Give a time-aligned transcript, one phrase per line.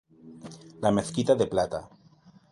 [0.85, 1.83] La Mezquita de plata.